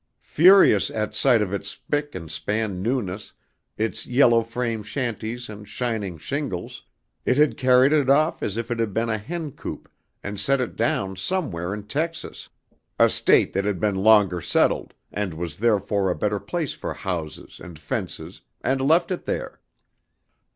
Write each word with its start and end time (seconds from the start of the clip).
Furious 0.23 0.89
at 0.89 1.13
sight 1.13 1.43
of 1.43 1.53
its 1.53 1.69
spick 1.69 2.15
and 2.15 2.31
span 2.31 2.81
newness, 2.81 3.33
its 3.77 4.07
yellow 4.07 4.41
frame 4.41 4.81
shanties 4.81 5.47
and 5.47 5.67
shining 5.69 6.17
shingles, 6.17 6.81
it 7.23 7.37
had 7.37 7.55
carried 7.55 7.93
it 7.93 8.09
off 8.09 8.41
as 8.41 8.57
if 8.57 8.71
it 8.71 8.79
had 8.79 8.95
been 8.95 9.09
a 9.11 9.19
hen 9.19 9.51
coop 9.51 9.87
and 10.23 10.39
set 10.39 10.59
it 10.59 10.75
down 10.75 11.15
somewhere 11.15 11.71
in 11.71 11.83
Texas, 11.83 12.49
a 12.97 13.09
state 13.09 13.53
that 13.53 13.63
had 13.65 13.79
been 13.79 13.93
longer 13.93 14.41
settled 14.41 14.95
and 15.11 15.35
was 15.35 15.57
therefore 15.57 16.09
a 16.09 16.15
better 16.15 16.39
place 16.39 16.73
for 16.73 16.95
houses 16.95 17.61
and 17.63 17.77
fences, 17.77 18.41
and 18.63 18.81
left 18.81 19.11
it 19.11 19.25
there. 19.25 19.59